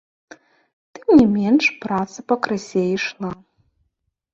[0.95, 3.31] Тым не менш праца пакрысе ішла.